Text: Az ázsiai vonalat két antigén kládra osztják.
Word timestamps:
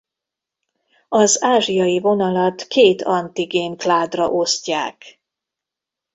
Az 1.09 1.43
ázsiai 1.43 1.99
vonalat 1.99 2.67
két 2.67 3.01
antigén 3.01 3.77
kládra 3.77 4.31
osztják. 4.31 5.21